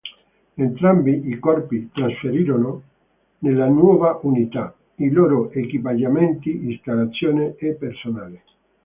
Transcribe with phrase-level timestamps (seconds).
[0.57, 2.81] Entrambi i corpi trasferirono
[3.41, 8.43] nella nuova unità i loro equipaggiamenti, installazioni e personale.